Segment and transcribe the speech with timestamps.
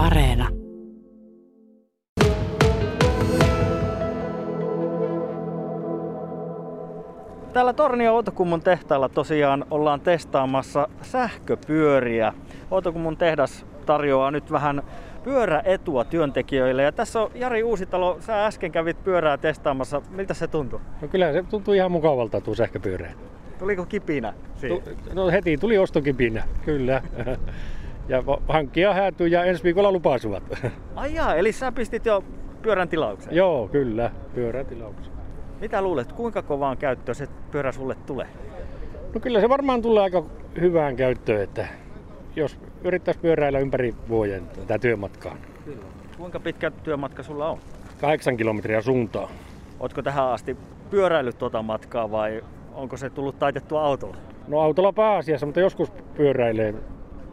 [0.00, 0.48] Areena.
[7.52, 12.32] Täällä Tornio Outokummun tehtaalla tosiaan ollaan testaamassa sähköpyöriä.
[12.70, 14.82] Outokummun tehdas tarjoaa nyt vähän
[15.24, 16.82] pyöräetua työntekijöille.
[16.82, 20.02] Ja tässä on Jari Uusitalo, sä äsken kävit pyörää testaamassa.
[20.10, 20.80] Miltä se tuntui?
[21.02, 23.12] No kyllä se tuntuu ihan mukavalta tuo sähköpyörä.
[23.58, 24.34] Tuliko kipinä?
[24.68, 24.82] Tu-
[25.14, 27.02] no heti tuli ostokipinä, kyllä.
[28.10, 30.42] ja hankkia häätyy ja ensi viikolla lupasuvat.
[30.94, 32.24] Ai jaa, eli sä pistit jo
[32.62, 33.36] pyörän tilaukseen?
[33.36, 35.16] Joo, kyllä, pyörän tilaukseen.
[35.60, 38.26] Mitä luulet, kuinka kovaan käyttöön se pyörä sulle tulee?
[39.14, 40.24] No kyllä se varmaan tulee aika
[40.60, 41.66] hyvään käyttöön, että
[42.36, 45.36] jos yrittäisi pyöräillä ympäri vuoden tätä työmatkaa.
[45.64, 45.84] Kyllä.
[46.16, 47.58] Kuinka pitkä työmatka sulla on?
[48.00, 49.28] Kahdeksan kilometriä suuntaan.
[49.80, 50.56] Ootko tähän asti
[50.90, 54.16] pyöräillyt tuota matkaa vai onko se tullut taitettua autolla?
[54.48, 56.74] No autolla pääasiassa, mutta joskus pyöräilee.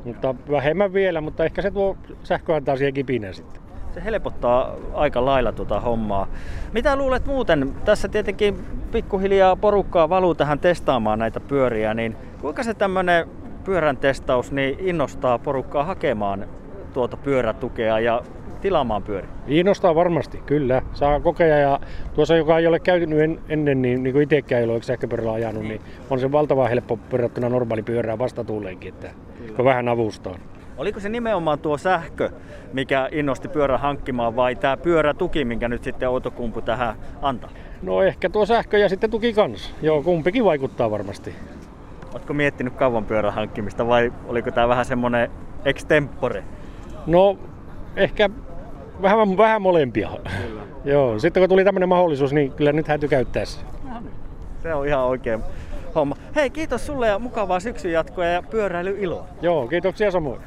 [0.08, 3.62] Mutta vähemmän vielä, mutta ehkä se tuo sähkö antaa siihen kipinä sitten.
[3.94, 6.28] Se helpottaa aika lailla tuota hommaa.
[6.74, 7.74] Mitä luulet muuten?
[7.86, 13.28] Tässä tietenkin pikkuhiljaa porukkaa valuu tähän testaamaan näitä pyöriä, niin kuinka se tämmöinen
[13.64, 16.48] pyörän testaus niin innostaa porukkaa hakemaan
[16.94, 18.22] tuota pyörätukea ja
[18.62, 19.30] tilaamaan pyöriä?
[19.48, 20.82] Innostaa varmasti, kyllä.
[20.94, 21.80] Saa kokea ja
[22.14, 25.64] tuossa, joka ei ole käynyt en, ennen, niin, niin kuin itsekään ei ole sähköpyörällä ajanut,
[25.64, 29.10] niin on se valtavan helppo verrattuna normaali pyörää vastatuuleenkin, että
[29.56, 30.36] kun vähän avustaa.
[30.78, 32.30] Oliko se nimenomaan tuo sähkö,
[32.74, 37.50] mikä innosti pyörän hankkimaan vai tämä pyörätuki, minkä nyt sitten Outokumpu tähän antaa?
[37.82, 39.72] No ehkä tuo sähkö ja sitten tuki kanssa.
[39.82, 41.36] Joo, kumpikin vaikuttaa varmasti.
[42.14, 45.32] Oletko miettinyt kauan pyörän hankkimista vai oliko tämä vähän semmoinen
[45.66, 46.44] extempore?
[47.08, 47.38] No
[47.96, 48.30] ehkä
[49.02, 50.10] vähän, vähän molempia.
[50.48, 50.62] Kyllä.
[50.94, 53.60] Joo, sitten kun tuli tämmöinen mahdollisuus, niin kyllä nyt täytyy käyttää se.
[53.84, 54.12] No niin.
[54.64, 55.44] Se on ihan oikein
[55.96, 56.16] homma.
[56.36, 59.26] Hei, kiitos sulle ja mukavaa syksyn jatkoa ja pyöräilyiloa.
[59.42, 60.40] Joo, kiitoksia samoin.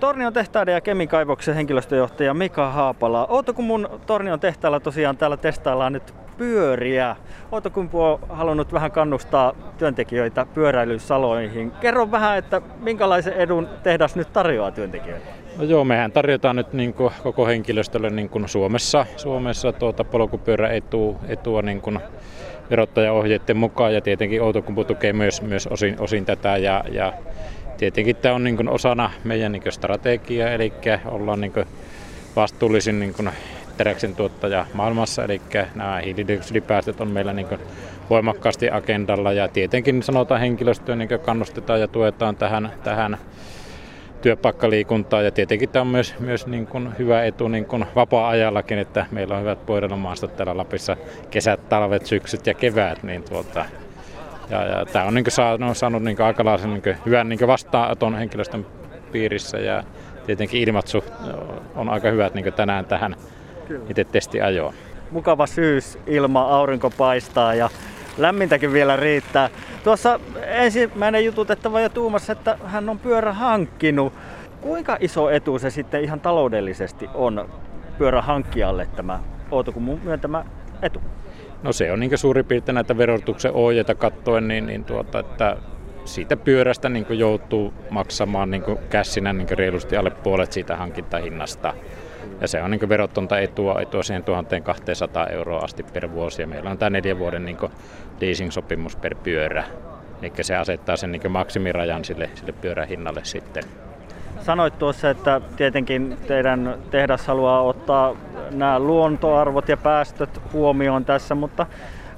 [0.00, 3.26] Tornion tehtaiden ja kemikaivoksen henkilöstöjohtaja Mika Haapala.
[3.26, 7.16] Outokummun Tornion tehtaalla tosiaan täällä testaillaan nyt pyöriä.
[7.52, 11.70] Outokumpu on halunnut vähän kannustaa työntekijöitä pyöräilysaloihin.
[11.70, 15.39] Kerro vähän, että minkälaisen edun tehdas nyt tarjoaa työntekijöille?
[15.56, 21.20] No joo, mehän tarjotaan nyt niin kuin koko henkilöstölle niin kuin Suomessa, Suomessa tuota polkupyöräetua
[21.28, 22.00] etua niin kuin
[22.70, 23.94] verottajaohjeiden mukaan.
[23.94, 26.56] Ja tietenkin Outokumpu tukee myös, myös osin, osin tätä.
[26.56, 27.12] Ja, ja
[27.78, 30.72] tietenkin tämä on niin kuin osana meidän niin strategiaa, eli
[31.04, 31.52] ollaan niin
[32.36, 33.30] vastuullisin niin kuin
[33.76, 35.40] teräksen tuottaja maailmassa, eli
[35.74, 37.58] nämä hiilidioksidipäästöt on meillä niin
[38.10, 39.32] voimakkaasti agendalla.
[39.32, 43.18] Ja tietenkin sanotaan henkilöstöä niin kannustetaan ja tuetaan tähän, tähän
[44.22, 49.06] työpaikkaliikuntaa ja tietenkin tämä on myös, myös niin kuin hyvä etu niin kuin vapaa-ajallakin, että
[49.10, 50.96] meillä on hyvät poidelmaastot täällä Lapissa.
[51.30, 53.64] Kesät, talvet, syksyt ja keväät, niin tuota,
[54.50, 58.66] ja, ja tämä on, niin kuin saanut, saanut niin aikalaisen niin hyvän niin vastaanoton henkilöstön
[59.12, 59.82] piirissä ja
[60.26, 61.04] tietenkin ilmatsu
[61.76, 63.16] on aika hyvät niin tänään tähän.
[63.88, 64.74] Itse testiajoon.
[65.10, 67.70] Mukava syys, ilma, aurinko paistaa ja
[68.18, 69.48] lämmintäkin vielä riittää.
[69.84, 74.12] Tuossa ensimmäinen jututettava jo tuumassa, että hän on pyörä hankkinut.
[74.60, 77.48] Kuinka iso etu se sitten ihan taloudellisesti on
[77.98, 79.20] pyörä hankkijalle tämä
[79.50, 80.44] Outokummun myöntämä
[80.82, 81.00] etu?
[81.62, 85.56] No se on niin suurin piirtein näitä verotuksen ohjeita katsoen, niin, niin tuota, että
[86.04, 91.74] siitä pyörästä niin joutuu maksamaan niin kässinä niin reilusti alle puolet siitä hankintahinnasta.
[92.40, 96.42] Ja se on niin verottonta etua, etua siihen 1200 euroa asti per vuosi.
[96.42, 97.58] Ja meillä on tämä neljän vuoden niin
[98.20, 99.64] leasing-sopimus per pyörä.
[100.22, 103.62] Eli se asettaa sen niin maksimirajan sille, sille pyörähinnalle sitten.
[104.40, 108.16] Sanoit tuossa, että tietenkin teidän tehdas haluaa ottaa
[108.50, 111.66] nämä luontoarvot ja päästöt huomioon tässä, mutta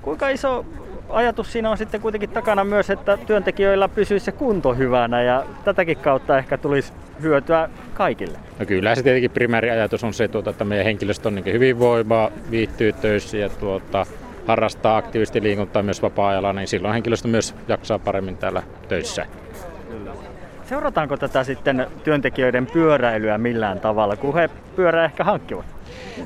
[0.02, 0.66] kuinka iso
[1.08, 5.96] ajatus siinä on sitten kuitenkin takana myös, että työntekijöillä pysyisi se kunto hyvänä ja tätäkin
[5.96, 6.92] kautta ehkä tulisi
[7.22, 8.38] hyötyä kaikille?
[8.58, 12.92] No kyllä se tietenkin primääriajatus on se, tuota, että meidän henkilöstö on niin hyvinvoimaa, viihtyy
[12.92, 14.06] töissä ja tuota,
[14.46, 19.26] harrastaa aktiivisesti liikuntaa myös vapaa-ajalla, niin silloin henkilöstö myös jaksaa paremmin täällä töissä.
[20.72, 25.64] Seurataanko tätä sitten työntekijöiden pyöräilyä millään tavalla, kun he pyörää ehkä hankkivat?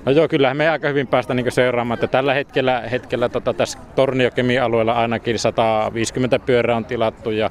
[0.04, 3.78] No joo, kyllähän me aika hyvin päästä niin seuraamaan, että tällä hetkellä, hetkellä tota, tässä
[3.94, 7.50] Tornio-Kemi-alueella ainakin 150 pyörää on tilattu ja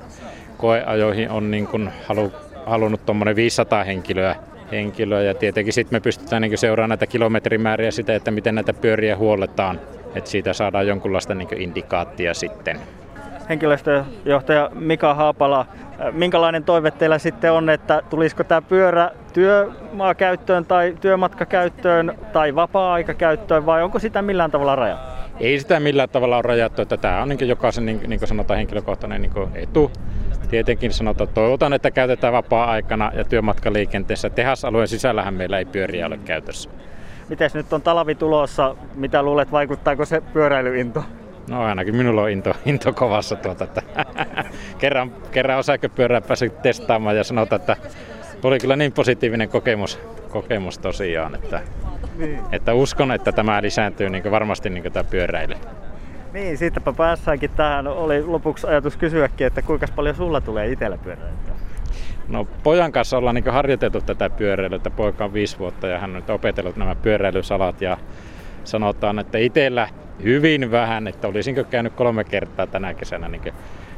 [0.58, 2.32] koeajoihin on niin kuin halu,
[2.66, 4.36] halunnut tuommoinen 500 henkilöä,
[4.72, 9.18] henkilöä ja tietenkin sitten me pystytään niin seuraamaan näitä kilometrimääriä sitä, että miten näitä pyöriä
[9.18, 9.80] huolletaan,
[10.16, 12.80] että siitä saadaan jonkunlaista niin indikaattia sitten
[13.50, 15.66] henkilöstöjohtaja Mika Haapala,
[16.12, 23.84] minkälainen toive teillä sitten on, että tulisiko tämä pyörä työmaakäyttöön tai työmatkakäyttöön tai vapaa-aikakäyttöön vai
[23.84, 25.16] onko sitä millään tavalla rajattu?
[25.40, 28.58] Ei sitä millään tavalla ole rajattu, että tämä on niin jokaisen, niin, niin kuin sanotaan,
[28.58, 29.92] henkilökohtainen niin etu.
[30.50, 34.30] tietenkin sanotaan, toivotan, että käytetään vapaa-aikana ja työmatkaliikenteessä.
[34.30, 36.70] Tehasalueen sisällähän meillä ei pyöriä ole käytössä.
[37.30, 38.76] Miten nyt on talvi tulossa?
[38.96, 41.04] Mitä luulet, vaikuttaako se pyöräilyinto?
[41.50, 43.82] No ainakin minulla on into, into kovassa tuota, että
[44.82, 47.78] kerran, kerran on sähköpyörää päässyt testaamaan ja sanotaan, että
[48.44, 50.00] oli kyllä niin positiivinen kokemus,
[50.30, 51.62] kokemus tosiaan, että,
[52.18, 52.40] niin.
[52.52, 55.56] että uskon, että tämä lisääntyy niin varmasti niin tämä pyöräily.
[56.34, 57.88] Niin, siitäpä päässäänkin tähän.
[57.88, 61.36] Oli lopuksi ajatus kysyäkin, että kuinka paljon sulla tulee itsellä pyöräilyä?
[62.28, 66.10] No pojan kanssa ollaan niin harjoiteltu tätä pyöräilyä, että poika on viisi vuotta ja hän
[66.10, 67.98] on nyt opetellut nämä pyöräilysalat ja
[68.66, 69.88] sanotaan, että itsellä
[70.24, 73.54] hyvin vähän, että olisinko käynyt kolme kertaa tänä kesänä niin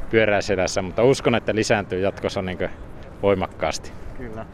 [0.09, 2.69] pyöräiselässä, mutta uskon, että lisääntyy jatkossa niin
[3.23, 3.91] voimakkaasti.
[4.17, 4.45] Kyllä.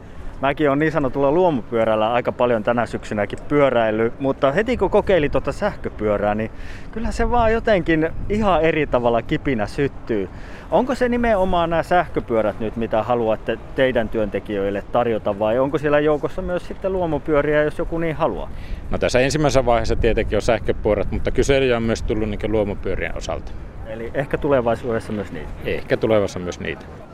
[0.44, 5.52] Mäkin on niin sanotulla luomupyörällä aika paljon tänä syksynäkin pyöräily, mutta heti kun kokeili tuota
[5.52, 6.50] sähköpyörää, niin
[6.92, 10.28] kyllä se vaan jotenkin ihan eri tavalla kipinä syttyy.
[10.70, 16.42] Onko se nimenomaan nämä sähköpyörät nyt, mitä haluatte teidän työntekijöille tarjota vai onko siellä joukossa
[16.42, 18.50] myös sitten luomupyöriä, jos joku niin haluaa?
[18.90, 23.52] No tässä ensimmäisessä vaiheessa tietenkin on sähköpyörät, mutta kyselyjä on myös tullut niin luomupyörien osalta.
[23.86, 25.50] Eli ehkä tulevaisuudessa myös niitä?
[25.64, 27.13] Ehkä tulevaisuudessa myös niitä.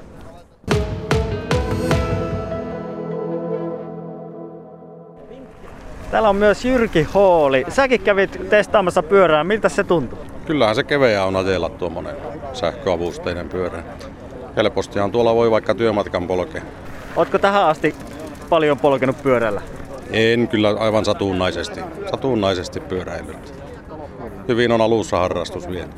[6.10, 7.64] Täällä on myös Jyrki Hooli.
[7.68, 9.44] Säkin kävit testaamassa pyörää.
[9.44, 10.18] Miltä se tuntuu?
[10.46, 12.16] Kyllähän se keveä on ajella tuommoinen
[12.52, 13.82] sähköavusteinen pyörä.
[14.56, 16.62] Helpostihan tuolla voi vaikka työmatkan polkea.
[17.16, 17.94] Oletko tähän asti
[18.48, 19.62] paljon polkenut pyörällä?
[20.10, 21.80] En kyllä aivan satunnaisesti.
[22.10, 23.54] Satunnaisesti pyöräillyt.
[24.48, 25.88] Hyvin on alussa harrastus vielä.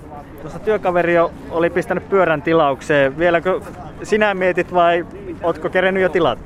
[0.41, 1.15] Tuossa työkaveri
[1.51, 3.19] oli pistänyt pyörän tilaukseen.
[3.19, 3.61] Vieläkö
[4.03, 5.07] sinä mietit vai
[5.43, 6.43] ootko kerennyt jo tilata?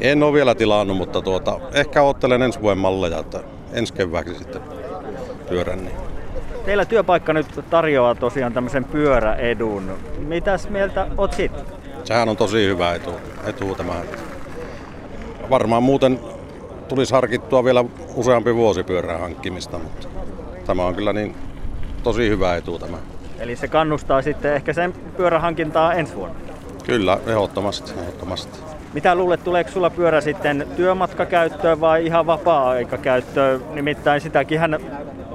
[0.00, 3.40] En ole vielä tilannut, mutta tuota, ehkä ottelen ensi vuoden malleja, että
[3.72, 4.62] ensi kevääksi sitten
[5.48, 5.84] pyörän.
[5.84, 5.96] Niin.
[6.64, 9.92] Teillä työpaikka nyt tarjoaa tosiaan tämmöisen pyöräedun.
[10.18, 11.58] Mitäs mieltä oot siitä?
[12.04, 13.10] Sehän on tosi hyvä etu,
[13.46, 13.92] etu tämä.
[15.50, 16.20] Varmaan muuten
[16.88, 20.08] tulisi harkittua vielä useampi vuosi pyörän hankkimista, mutta
[20.66, 21.34] tämä on kyllä niin
[22.02, 22.98] tosi hyvä etu tämä.
[23.38, 26.36] Eli se kannustaa sitten ehkä sen pyörän hankintaa ensi vuonna?
[26.86, 27.92] Kyllä, ehdottomasti.
[28.00, 28.73] ehdottomasti.
[28.94, 33.62] Mitä luulet, tuleeko sulla pyörä sitten työmatkakäyttöön vai ihan vapaa-aikakäyttöön?
[33.72, 34.60] Nimittäin sitäkin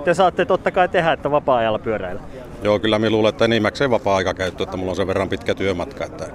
[0.03, 2.21] te saatte totta kai tehdä, että vapaa-ajalla pyöräillä.
[2.63, 6.05] Joo, kyllä minä luulen, että enimmäkseen vapaa-aikakäyttö, että mulla on sen verran pitkä työmatka.
[6.05, 6.25] Että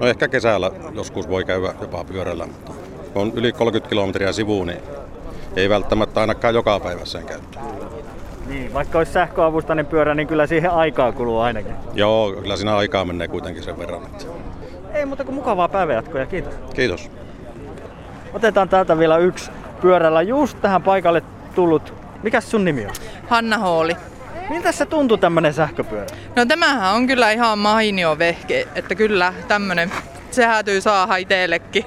[0.00, 2.72] no ehkä kesällä joskus voi käydä jopa pyörällä, mutta
[3.12, 4.80] kun on yli 30 kilometriä sivuun, niin
[5.56, 7.58] ei välttämättä ainakaan joka päivä sen käyttö.
[8.46, 11.74] Niin, vaikka olisi sähköavustainen pyörä, niin kyllä siihen aikaa kuluu ainakin.
[11.94, 14.02] Joo, kyllä siinä aikaa menee kuitenkin sen verran.
[14.02, 14.24] Että...
[14.96, 16.54] Ei muuta kuin mukavaa päivänjatkoa kiitos.
[16.74, 17.10] Kiitos.
[18.32, 19.50] Otetaan täältä vielä yksi
[19.80, 21.22] pyörällä just tähän paikalle
[21.54, 21.94] tullut.
[22.22, 22.92] Mikä sun nimi on?
[23.28, 23.96] Hanna Hooli.
[24.50, 26.06] Miltä se tuntuu tämmönen sähköpyörä?
[26.36, 29.92] No tämähän on kyllä ihan mainio vehke, että kyllä tämmönen,
[30.30, 31.84] se häätyy saada itsellekin.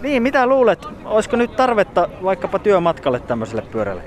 [0.00, 4.02] Niin, mitä luulet, olisiko nyt tarvetta vaikkapa työmatkalle tämmöiselle pyörälle?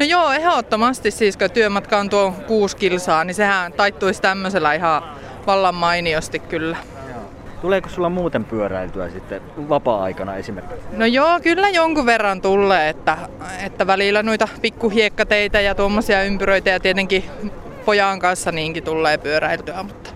[0.00, 5.02] No joo, ehdottomasti siis kun työmatka on tuo kuusi kilsaa, niin sehän taittuisi tämmöisellä ihan
[5.46, 6.76] vallan mainiosti kyllä.
[7.60, 10.86] Tuleeko sulla muuten pyöräiltyä sitten vapaa-aikana esimerkiksi?
[10.92, 13.16] No joo, kyllä jonkun verran tulee, että,
[13.64, 17.24] että välillä noita pikkuhiekkateitä ja tuommoisia ympyröitä ja tietenkin
[17.84, 20.10] pojan kanssa niinkin tulee pyöräiltyä, mutta,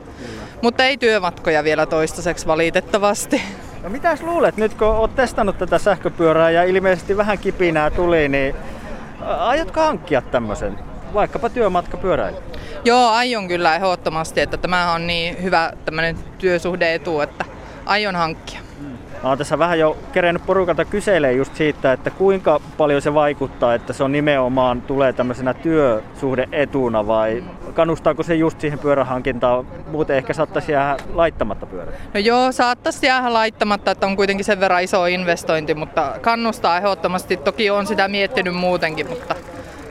[0.62, 3.42] mutta ei työmatkoja vielä toistaiseksi valitettavasti.
[3.82, 8.54] No mitäs luulet, nyt kun oot testannut tätä sähköpyörää ja ilmeisesti vähän kipinää tuli, niin
[9.38, 10.78] aiotko hankkia tämmöisen,
[11.14, 12.36] vaikkapa työmatkapyöräily?
[12.84, 17.44] Joo, aion kyllä ehdottomasti, että tämä on niin hyvä tämmöinen työsuhdeetu, että
[17.86, 18.60] aion hankkia.
[19.22, 23.74] Mä oon tässä vähän jo kerennyt porukalta kyselee just siitä, että kuinka paljon se vaikuttaa,
[23.74, 29.66] että se on nimenomaan tulee tämmöisenä työsuhdeetuna vai kannustaako se just siihen pyörähankintaan?
[29.86, 31.92] Muuten ehkä saattaisi jäädä laittamatta pyörä.
[32.14, 37.36] No joo, saattaisi jäädä laittamatta, että on kuitenkin sen verran iso investointi, mutta kannustaa ehdottomasti.
[37.36, 39.34] Toki on sitä miettinyt muutenkin, mutta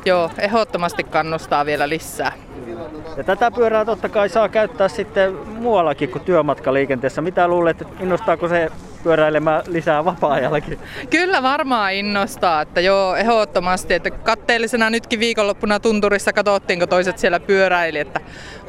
[0.06, 2.32] joo, ehdottomasti kannustaa vielä lisää.
[3.18, 7.22] Ja tätä pyörää totta kai saa käyttää sitten muuallakin kuin työmatkaliikenteessä.
[7.22, 8.72] Mitä luulet, innostaako se
[9.04, 10.80] pyöräilemään lisää vapaa-ajallakin?
[11.10, 13.94] Kyllä varmaan innostaa, että joo, ehdottomasti.
[13.94, 18.20] Että katteellisena nytkin viikonloppuna tunturissa katsottiin, kun toiset siellä pyöräili, että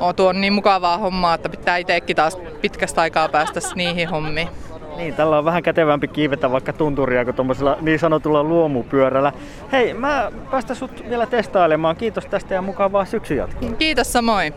[0.00, 4.48] on tuo niin mukavaa hommaa, että pitää itsekin taas pitkästä aikaa päästä niihin hommiin.
[4.96, 9.32] Niin, tällä on vähän kätevämpi kiivetä vaikka tunturia kuin tuommoisella niin sanotulla luomupyörällä.
[9.72, 11.96] Hei, mä päästä sut vielä testailemaan.
[11.96, 13.34] Kiitos tästä ja mukavaa syksy
[13.78, 14.54] Kiitos samoin.